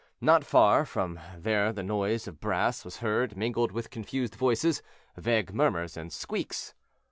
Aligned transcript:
Not 0.19 0.43
far 0.43 0.83
from 0.83 1.19
there 1.37 1.71
the 1.71 1.83
noise 1.83 2.27
of 2.27 2.39
brass 2.39 2.83
was 2.83 2.97
heard, 3.05 3.37
mingled 3.37 3.71
with 3.71 3.91
confused 3.91 4.33
voices, 4.33 4.81
vague 5.15 5.53
murmurs, 5.53 5.95
and 5.95 6.11
squeaks. 6.11 6.73